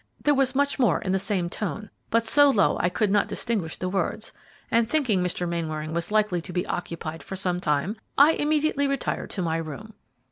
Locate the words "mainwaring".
5.47-5.93